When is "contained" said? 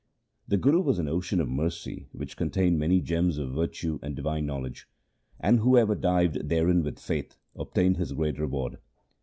2.35-2.79